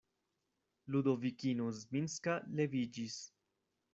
[0.95, 3.21] Ludovikino Zminska leviĝis.